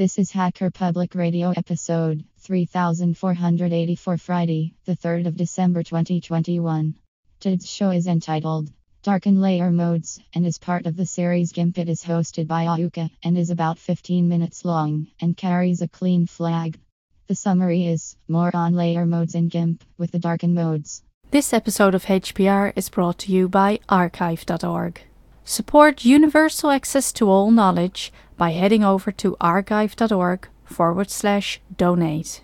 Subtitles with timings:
[0.00, 6.94] This is Hacker Public Radio episode 3484 Friday, the 3rd of December 2021.
[7.38, 11.76] Today's show is entitled Darken Layer Modes and is part of the series GIMP.
[11.76, 16.26] It is hosted by Ahuka and is about 15 minutes long and carries a clean
[16.26, 16.78] flag.
[17.26, 21.02] The summary is more on layer modes in GIMP with the darken modes.
[21.30, 25.02] This episode of HPR is brought to you by archive.org.
[25.44, 32.40] Support universal access to all knowledge by heading over to archive.org forward slash donate.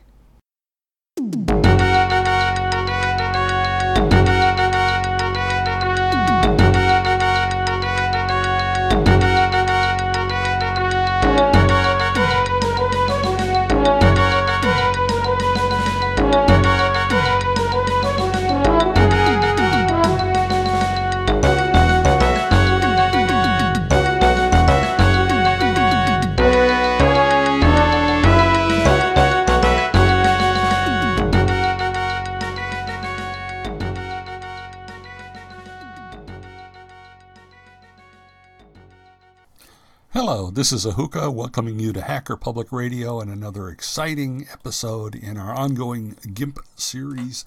[40.17, 45.37] Hello, this is Ahuka welcoming you to Hacker Public Radio and another exciting episode in
[45.37, 47.45] our ongoing GIMP series.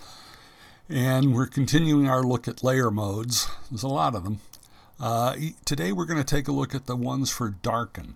[0.87, 3.49] And we're continuing our look at layer modes.
[3.71, 4.41] There's a lot of them.
[4.99, 8.13] Uh, today we're going to take a look at the ones for darken.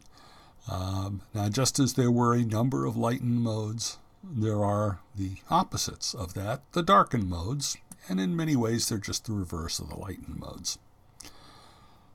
[0.72, 6.14] Um, now, just as there were a number of lighten modes, there are the opposites
[6.14, 7.76] of that, the darken modes,
[8.08, 10.78] and in many ways they're just the reverse of the lighten modes.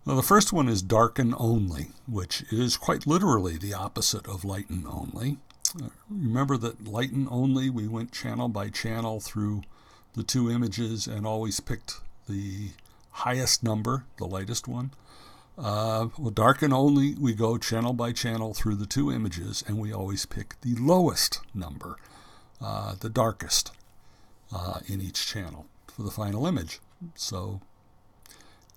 [0.08, 4.86] Now, the first one is darken only, which is quite literally the opposite of lighten
[4.88, 5.36] only.
[6.08, 9.64] Remember that lighten only, we went channel by channel through
[10.14, 12.70] the two images and always picked the
[13.10, 14.92] highest number, the lightest one.
[15.58, 19.92] Uh, well, darken only, we go channel by channel through the two images and we
[19.92, 21.98] always pick the lowest number,
[22.62, 23.72] uh, the darkest
[24.56, 26.80] uh, in each channel for the final image.
[27.14, 27.60] So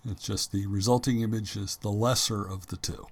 [0.09, 3.07] it's just the resulting image is the lesser of the two.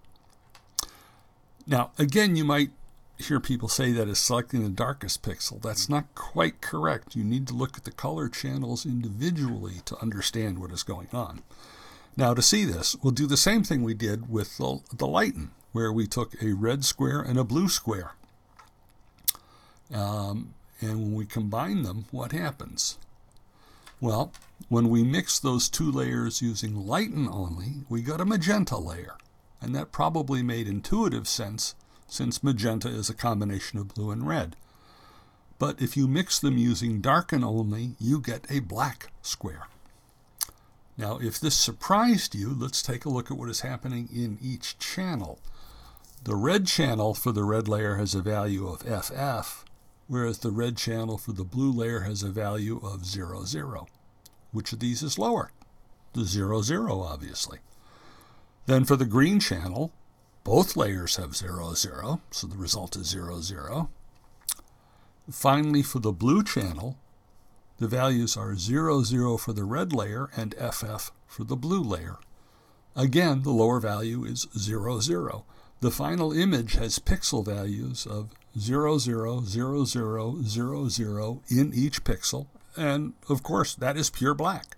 [1.67, 2.71] Now, again, you might
[3.19, 5.61] hear people say that is selecting the darkest pixel.
[5.61, 7.15] That's not quite correct.
[7.15, 11.41] You need to look at the color channels individually to understand what is going on.
[12.17, 15.51] Now, to see this, we'll do the same thing we did with the, the lighten,
[15.71, 18.13] where we took a red square and a blue square.
[19.93, 22.97] Um, and when we combine them, what happens?
[24.01, 24.31] Well,
[24.69, 29.15] when we mix those two layers using lighten only, we got a magenta layer.
[29.61, 31.75] And that probably made intuitive sense
[32.07, 34.55] since magenta is a combination of blue and red.
[35.57, 39.67] But if you mix them using darken only, you get a black square.
[40.97, 44.79] Now, if this surprised you, let's take a look at what is happening in each
[44.79, 45.39] channel.
[46.23, 49.65] The red channel for the red layer has a value of FF,
[50.09, 53.87] whereas the red channel for the blue layer has a value of 0, 0.
[54.51, 55.51] Which of these is lower?
[56.13, 57.59] The 0, 0, obviously.
[58.65, 59.93] Then for the green channel,
[60.43, 63.89] both layers have 0, 0, so the result is 0, 0.
[65.31, 66.97] Finally, for the blue channel,
[67.77, 72.17] the values are 0, 0 for the red layer and FF for the blue layer.
[72.95, 75.45] Again, the lower value is 0, 0.
[75.81, 82.03] The final image has pixel values of 0, 0, 0, 0, 0, 0 in each
[82.03, 84.75] pixel, and of course, that is pure black.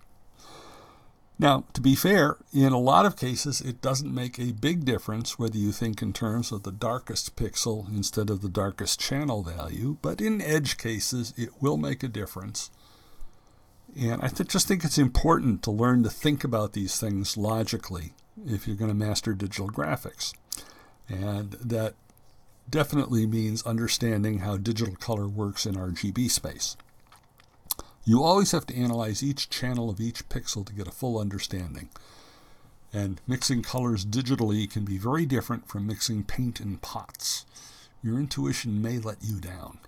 [1.38, 5.40] Now, to be fair, in a lot of cases, it doesn't make a big difference
[5.40, 9.96] whether you think in terms of the darkest pixel instead of the darkest channel value,
[10.02, 12.70] but in edge cases, it will make a difference.
[13.98, 18.12] And I th- just think it's important to learn to think about these things logically
[18.46, 20.34] if you're going to master digital graphics.
[21.08, 21.94] And that
[22.68, 26.76] definitely means understanding how digital color works in RGB space.
[28.04, 31.88] You always have to analyze each channel of each pixel to get a full understanding.
[32.92, 37.46] And mixing colors digitally can be very different from mixing paint in pots.
[38.02, 39.78] Your intuition may let you down.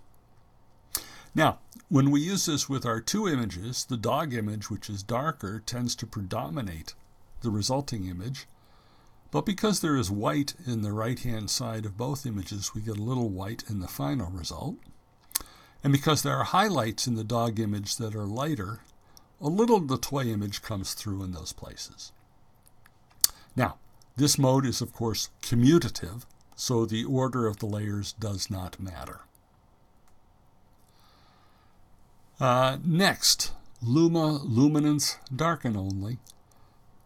[1.35, 1.59] Now,
[1.89, 5.97] when we use this with our two images, the dog image, which is darker, tends
[5.97, 6.95] to predominate
[7.43, 8.47] the resulting image.
[9.35, 12.97] But because there is white in the right hand side of both images, we get
[12.97, 14.77] a little white in the final result.
[15.83, 18.83] And because there are highlights in the dog image that are lighter,
[19.41, 22.13] a little of the toy image comes through in those places.
[23.57, 23.79] Now,
[24.17, 29.23] this mode is of course commutative, so the order of the layers does not matter.
[32.39, 33.51] Uh, next,
[33.83, 36.19] Luma Luminance Darken Only.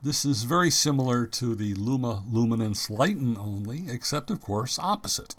[0.01, 5.35] This is very similar to the Luma Luminance Lighten Only, except of course opposite.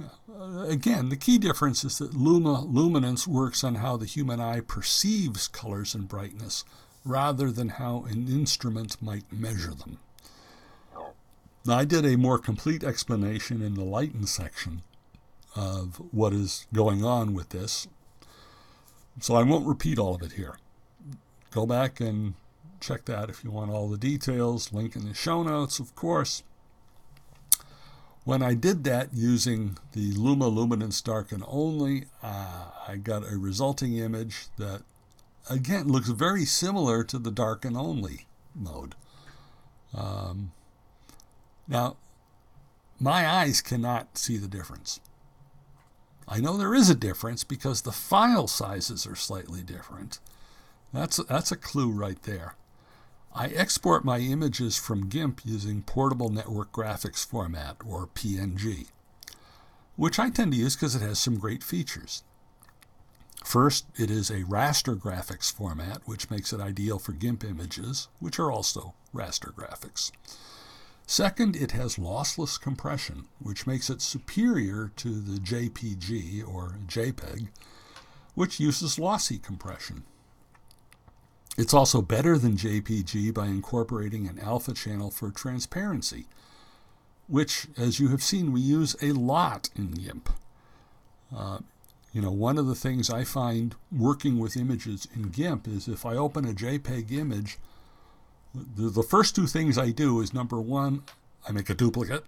[0.00, 4.60] Uh, again, the key difference is that luma luminance works on how the human eye
[4.60, 6.64] perceives colors and brightness
[7.04, 9.98] rather than how an instrument might measure them.
[11.64, 14.82] Now, I did a more complete explanation in the lighten section
[15.56, 17.88] of what is going on with this,
[19.18, 20.58] so I won't repeat all of it here.
[21.50, 22.34] Go back and
[22.80, 24.72] check that if you want all the details.
[24.72, 26.42] Link in the show notes, of course.
[28.24, 33.96] When I did that using the Luma Luminance Darken only, uh, I got a resulting
[33.96, 34.82] image that,
[35.48, 38.96] again, looks very similar to the Darken only mode.
[39.94, 40.52] Um,
[41.68, 41.96] now,
[42.98, 45.00] my eyes cannot see the difference.
[46.28, 50.18] I know there is a difference because the file sizes are slightly different.
[50.92, 52.56] That's that's a clue right there.
[53.38, 58.86] I export my images from GIMP using Portable Network Graphics Format, or PNG,
[59.94, 62.22] which I tend to use because it has some great features.
[63.44, 68.38] First, it is a raster graphics format, which makes it ideal for GIMP images, which
[68.38, 70.12] are also raster graphics.
[71.06, 77.48] Second, it has lossless compression, which makes it superior to the JPG or JPEG,
[78.34, 80.04] which uses lossy compression.
[81.56, 86.26] It's also better than JPG by incorporating an alpha channel for transparency,
[87.28, 90.28] which, as you have seen, we use a lot in GIMP.
[91.34, 91.58] Uh,
[92.12, 96.04] you know, one of the things I find working with images in GIMP is if
[96.04, 97.58] I open a JPEG image,
[98.54, 101.02] the, the first two things I do is number one,
[101.48, 102.24] I make a duplicate,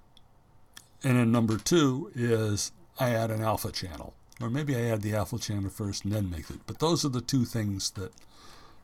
[1.04, 4.14] and then number two is I add an alpha channel.
[4.40, 6.60] Or maybe I add the alpha channel first and then make it.
[6.66, 8.12] But those are the two things that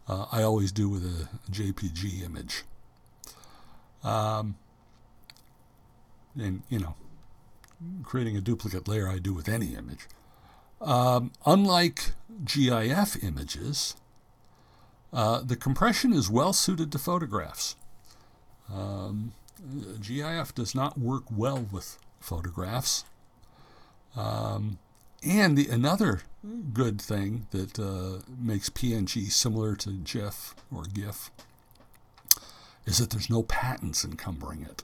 [0.09, 2.65] uh, I always do with a JPG image.
[4.03, 4.57] Um,
[6.37, 6.95] and, you know,
[8.03, 10.07] creating a duplicate layer I do with any image.
[10.81, 12.13] Um, unlike
[12.45, 13.95] GIF images,
[15.13, 17.77] uh, the compression is well suited to photographs.
[18.73, 19.33] Um,
[20.01, 23.05] GIF does not work well with photographs.
[24.17, 24.79] Um,
[25.25, 26.23] and the, another
[26.73, 31.31] good thing that uh, makes PNG similar to GIF or GIF
[32.87, 34.83] is that there's no patents encumbering it.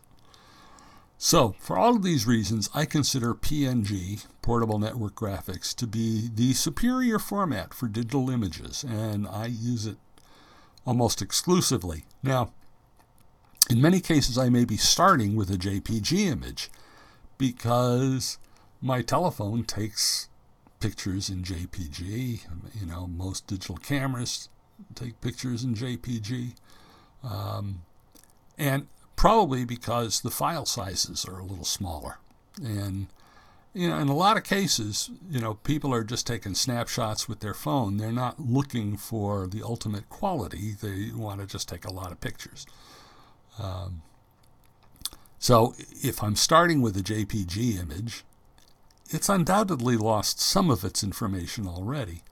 [1.18, 6.54] So, for all of these reasons, I consider PNG, Portable Network Graphics, to be the
[6.54, 9.98] superior format for digital images, and I use it
[10.86, 12.04] almost exclusively.
[12.22, 12.52] Now,
[13.68, 16.70] in many cases, I may be starting with a JPG image
[17.36, 18.38] because
[18.80, 20.28] my telephone takes
[20.80, 22.40] pictures in JPG.
[22.78, 24.48] You know, most digital cameras
[24.94, 26.54] take pictures in JPG.
[27.22, 27.82] Um,
[28.58, 28.86] and
[29.16, 32.18] probably because the file sizes are a little smaller.
[32.62, 33.08] And,
[33.74, 37.40] you know, in a lot of cases, you know, people are just taking snapshots with
[37.40, 37.98] their phone.
[37.98, 40.72] They're not looking for the ultimate quality.
[40.72, 42.66] They want to just take a lot of pictures.
[43.58, 44.02] Um,
[45.38, 48.24] so if I'm starting with a JPG image,
[49.10, 52.22] it's undoubtedly lost some of its information already.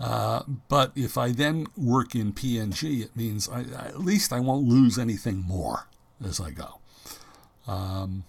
[0.00, 4.66] Uh, but if I then work in PNG, it means I, at least I won't
[4.66, 5.88] lose anything more
[6.24, 6.80] as I go.
[7.66, 8.24] Um,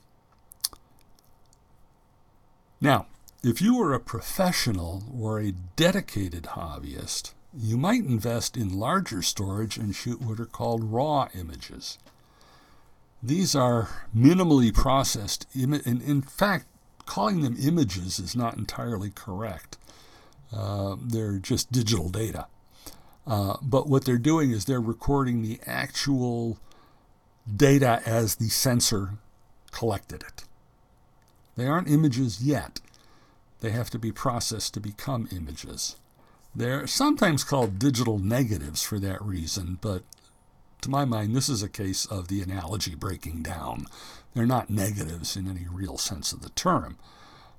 [2.81, 3.05] now,
[3.43, 9.77] if you are a professional or a dedicated hobbyist, you might invest in larger storage
[9.77, 11.97] and shoot what are called raw images.
[13.21, 16.65] These are minimally processed, and in fact,
[17.09, 19.79] calling them images is not entirely correct.
[20.55, 22.45] Uh, they're just digital data.
[23.25, 26.59] Uh, but what they're doing is they're recording the actual
[27.53, 29.13] data as the sensor
[29.71, 30.43] collected it.
[31.57, 32.79] They aren't images yet.
[33.61, 35.95] They have to be processed to become images.
[36.55, 40.03] They're sometimes called digital negatives for that reason, but
[40.81, 43.85] to my mind, this is a case of the analogy breaking down.
[44.33, 46.97] They're not negatives in any real sense of the term.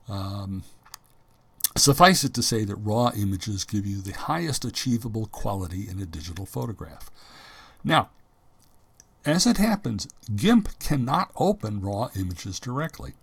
[0.09, 0.65] Um,
[1.77, 6.07] suffice it to say that raw images give you the highest achievable quality in a
[6.07, 7.11] digital photograph.
[7.85, 8.11] Now,
[9.25, 13.15] as it happens, GIMP cannot open raw images directly.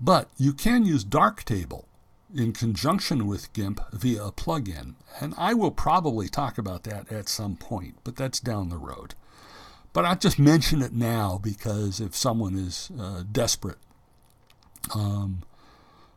[0.00, 1.84] But you can use Darktable
[2.34, 7.28] in conjunction with GIMP via a plugin, and I will probably talk about that at
[7.28, 9.14] some point, but that's down the road.
[9.92, 13.78] But I'll just mention it now because if someone is uh, desperate,
[14.94, 15.44] um,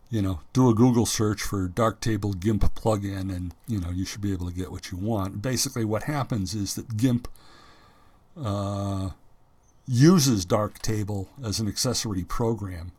[0.10, 4.22] you know, do a Google search for Darktable GIMP plugin, and you know you should
[4.22, 5.42] be able to get what you want.
[5.42, 7.28] Basically, what happens is that GIMP
[8.42, 9.12] uh,
[9.86, 12.94] uses Darktable as an accessory program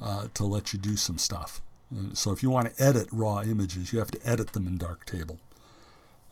[0.00, 1.60] uh, to let you do some stuff.
[2.12, 5.38] So if you want to edit raw images, you have to edit them in Darktable.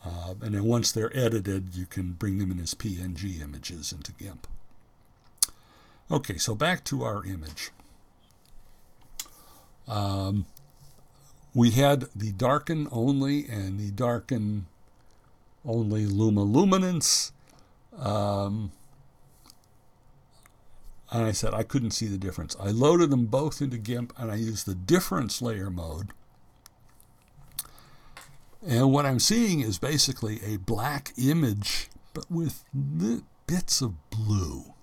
[0.05, 4.11] Uh, and then once they're edited, you can bring them in as PNG images into
[4.13, 4.47] GIMP.
[6.11, 7.71] Okay, so back to our image.
[9.87, 10.45] Um,
[11.53, 14.67] we had the darken only and the darken
[15.65, 17.31] only luma luminance.
[17.97, 18.71] Um,
[21.11, 22.55] and I said I couldn't see the difference.
[22.59, 26.09] I loaded them both into GIMP and I used the difference layer mode.
[28.65, 32.63] And what I'm seeing is basically a black image, but with
[33.45, 34.73] bits of blue.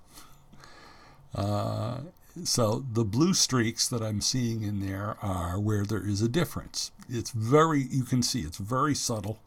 [1.35, 1.99] Uh,
[2.43, 6.91] so the blue streaks that I'm seeing in there are where there is a difference.
[7.09, 9.39] It's very, you can see it's very subtle.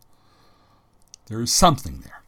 [1.26, 2.22] There is something there.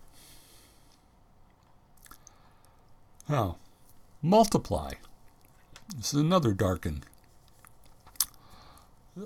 [3.29, 3.57] Now,
[4.21, 4.93] multiply.
[5.95, 7.03] This is another darken.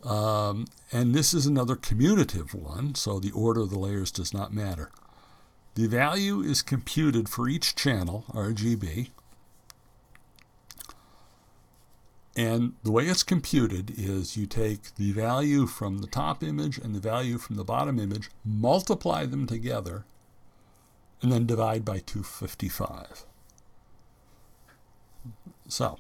[0.03, 4.53] Um, and this is another commutative one, so the order of the layers does not
[4.53, 4.91] matter.
[5.75, 9.09] The value is computed for each channel, RGB,
[12.35, 16.95] and the way it's computed is you take the value from the top image and
[16.95, 20.05] the value from the bottom image, multiply them together,
[21.21, 23.25] and then divide by 255.
[25.67, 25.97] So,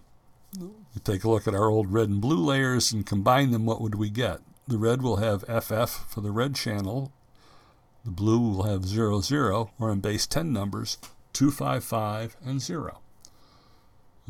[0.59, 3.81] we take a look at our old red and blue layers and combine them, what
[3.81, 4.39] would we get?
[4.67, 7.11] The red will have FF for the red channel,
[8.05, 10.97] the blue will have 00, 0 or in base 10 numbers,
[11.33, 12.99] 255 and 0.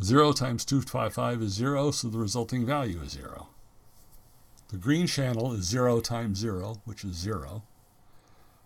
[0.02, 3.50] 0 times 255 is 0, so the resulting value is 0.
[4.70, 7.64] The green channel is 0 times 0, which is 0.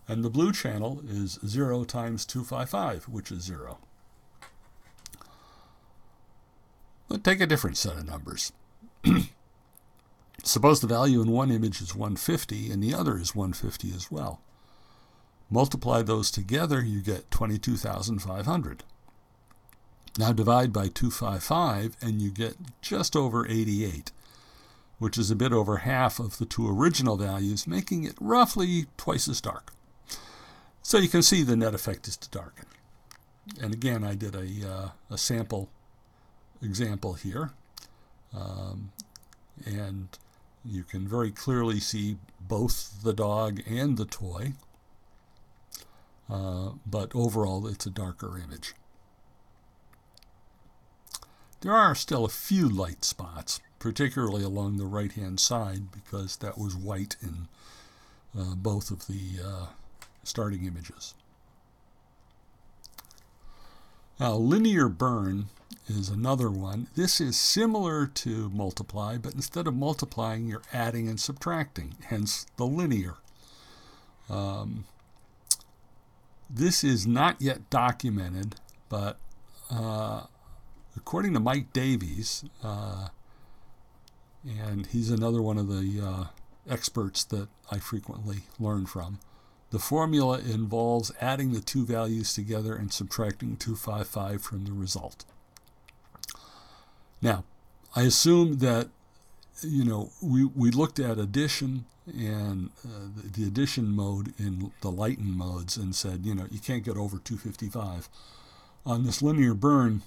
[0.08, 3.80] And the blue channel is 0 times 255, which is 0.
[7.08, 8.52] But take a different set of numbers.
[10.44, 14.42] Suppose the value in one image is 150 and the other is 150 as well.
[15.50, 18.84] Multiply those together, you get 22,500.
[20.18, 24.12] Now divide by 255 and you get just over 88,
[25.00, 29.28] which is a bit over half of the two original values, making it roughly twice
[29.28, 29.74] as dark.
[30.82, 32.66] So you can see the net effect is to darken.
[33.62, 35.70] And again, I did a, uh, a sample
[36.62, 37.52] example here.
[38.36, 38.92] Um,
[39.66, 40.10] and
[40.64, 44.54] you can very clearly see both the dog and the toy.
[46.30, 48.74] Uh, but overall, it's a darker image.
[51.62, 56.58] There are still a few light spots, particularly along the right hand side, because that
[56.58, 57.48] was white in
[58.38, 59.66] uh, both of the uh,
[60.24, 61.16] starting images.
[64.20, 65.46] Now, linear burn
[65.90, 66.88] is another one.
[66.96, 72.66] This is similar to multiply, but instead of multiplying, you're adding and subtracting, hence the
[72.66, 73.16] linear.
[74.30, 74.86] Um,
[76.50, 78.56] this is not yet documented,
[78.90, 79.18] but
[79.70, 80.24] uh,
[80.96, 83.10] according to Mike Davies, uh,
[84.46, 86.26] and he's another one of the uh,
[86.70, 89.20] experts that I frequently learn from,
[89.70, 95.26] the formula involves adding the two values together and subtracting 255 from the result.
[97.22, 97.44] Now,
[97.96, 98.90] I assume that
[99.62, 104.92] you know we, we looked at addition and uh, the, the, addition mode in the
[104.92, 108.08] lighten modes and said you know you can't get over 255
[108.86, 110.04] on this linear burn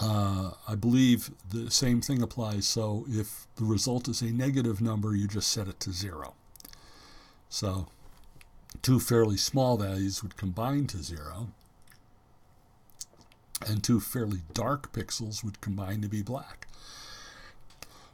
[0.00, 2.66] uh, I believe the same thing applies.
[2.66, 6.34] So if the result is a negative number you just set it to zero.
[7.48, 7.88] So
[8.82, 11.48] two fairly small values would combine to zero
[13.66, 16.66] and two fairly dark pixels would combine to be black.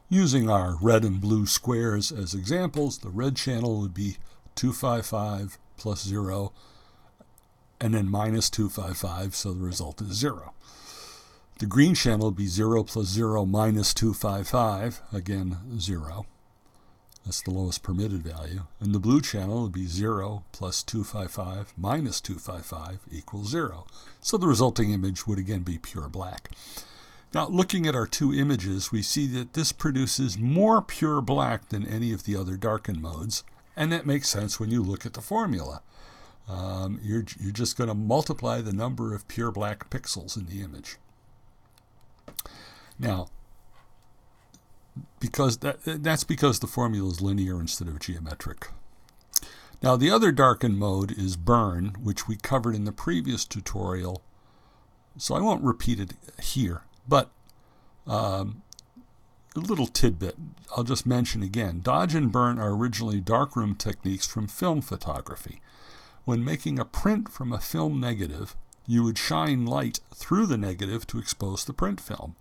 [0.09, 4.17] Using our red and blue squares as examples, the red channel would be
[4.55, 6.53] 255 plus 0
[7.81, 10.53] and then minus 255, so the result is 0.
[11.59, 16.25] The green channel would be 0 plus 0 minus 255, again 0.
[17.25, 18.63] That's the lowest permitted value.
[18.79, 23.87] And the blue channel would be 0 plus 255 minus 255 equals 0.
[24.21, 26.51] So the resulting image would again be pure black.
[27.33, 31.85] Now, looking at our two images, we see that this produces more pure black than
[31.85, 33.43] any of the other darken modes,
[33.75, 35.81] and that makes sense when you look at the formula.
[36.47, 40.61] Um, you're, you're just going to multiply the number of pure black pixels in the
[40.61, 40.97] image.
[42.97, 43.27] Now,
[45.19, 48.67] because that, that's because the formula is linear instead of geometric.
[49.81, 54.21] Now the other darken mode is burn, which we covered in the previous tutorial,
[55.17, 57.29] so I won't repeat it here, but
[58.07, 58.61] um,
[59.55, 60.35] a little tidbit
[60.75, 61.81] I'll just mention again.
[61.81, 65.61] Dodge and burn are originally darkroom techniques from film photography.
[66.25, 68.55] When making a print from a film negative,
[68.87, 72.35] you would shine light through the negative to expose the print film.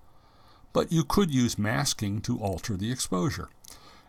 [0.74, 3.48] But you could use masking to alter the exposure.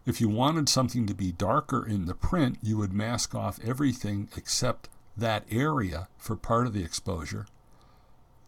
[0.05, 4.27] If you wanted something to be darker in the print, you would mask off everything
[4.35, 7.47] except that area for part of the exposure,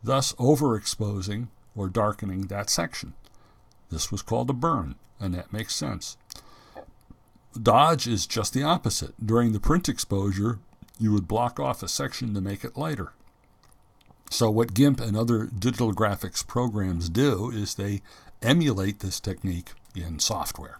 [0.03, 3.13] thus overexposing or darkening that section.
[3.89, 6.17] This was called a burn, and that makes sense.
[7.59, 9.13] Dodge is just the opposite.
[9.23, 10.59] During the print exposure,
[10.99, 13.13] you would block off a section to make it lighter.
[14.29, 18.01] So, what GIMP and other digital graphics programs do is they
[18.41, 20.79] emulate this technique in software.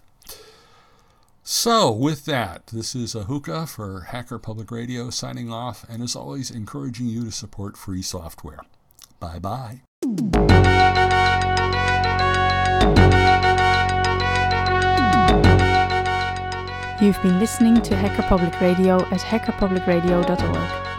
[1.43, 6.51] So, with that, this is Ahuka for Hacker Public Radio signing off, and as always,
[6.51, 8.59] encouraging you to support free software.
[9.19, 9.81] Bye bye.
[16.99, 20.86] You've been listening to Hacker Public Radio at hackerpublicradio.org.